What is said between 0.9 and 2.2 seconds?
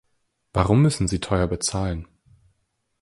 sie teuer bezahlen?